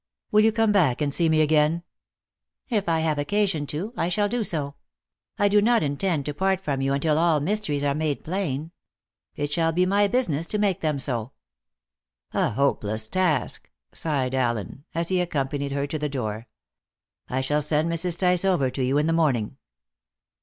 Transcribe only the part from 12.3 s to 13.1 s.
"A hopeless